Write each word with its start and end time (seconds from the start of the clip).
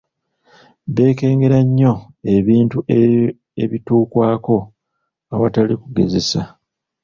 Beekengera 0.95 1.59
nnyo 1.67 1.93
ebintu 2.35 2.77
ebituukwako 3.63 4.57
awatali 5.33 5.73
kugezesa. 5.81 6.41